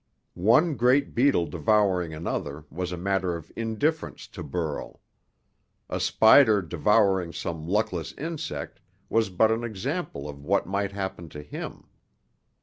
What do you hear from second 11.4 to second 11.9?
him.